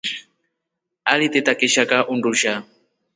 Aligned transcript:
Aliteta 1.11 1.53
kishaka 1.59 1.97
undusha. 2.13 2.53